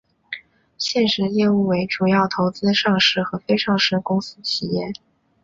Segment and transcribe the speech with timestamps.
[0.79, 4.91] 现时业务为主要投资上市和非上市公司企业。